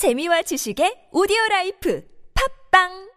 [0.00, 2.00] 재미와 지식의 오디오 라이프.
[2.32, 3.09] 팝빵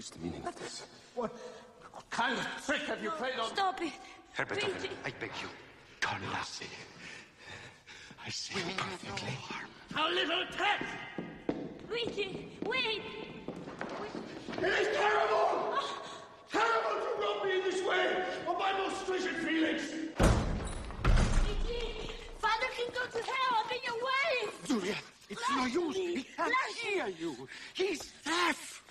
[0.00, 0.86] is the meaning of this?
[1.14, 1.30] What,
[1.92, 3.50] what kind of trick have you played on?
[3.50, 3.92] Stop it!
[4.32, 4.88] Herbert, Luigi!
[5.04, 5.48] I beg you.
[6.00, 6.64] Carlassi.
[8.24, 9.36] I see you perfectly.
[9.92, 10.86] How little Ted!
[11.90, 13.02] Luigi, wait!
[14.56, 15.78] It is terrible!
[16.50, 19.82] Terrible to rob me in this way of my most treasured feelings!
[21.44, 22.10] Luigi!
[22.38, 23.52] Father can go to hell!
[23.52, 24.66] I'll be your wife!
[24.66, 24.96] Julia,
[25.28, 25.96] it's no use.
[25.96, 27.48] He can't hear you.
[27.74, 28.82] He's deaf.